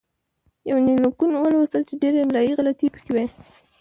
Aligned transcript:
يونليکونه 0.69 1.35
ولوستل 1.39 1.81
چې 1.89 1.95
ډېره 2.01 2.17
املايي 2.23 2.51
غلطي 2.59 2.87
پکې 2.93 3.11
وې 3.15 3.25